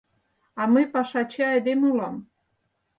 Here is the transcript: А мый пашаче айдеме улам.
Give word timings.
А 0.59 0.61
мый 0.73 0.85
пашаче 0.93 1.43
айдеме 1.53 1.85
улам. 1.93 2.15